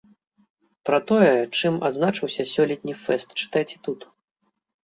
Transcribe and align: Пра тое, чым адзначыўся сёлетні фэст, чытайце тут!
Пра 0.89 0.99
тое, 1.11 1.27
чым 1.59 1.77
адзначыўся 1.89 2.43
сёлетні 2.53 2.93
фэст, 3.03 3.29
чытайце 3.45 3.77
тут! 3.91 3.99